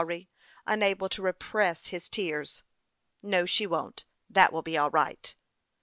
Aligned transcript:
cried 0.01 0.07
Lawry, 0.07 0.29
unable 0.65 1.07
to 1.09 1.21
repress 1.21 1.89
his 1.89 2.09
tears." 2.09 2.63
No, 3.21 3.45
she 3.45 3.67
won't; 3.67 4.05
that 4.31 4.51
will 4.51 4.63
be 4.63 4.75
all 4.75 4.89
right." 4.89 5.35